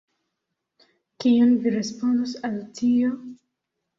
Kion 1.25 1.51
vi 1.65 1.75
respondos 1.75 2.35
al 2.49 2.57
tio? 2.79 3.13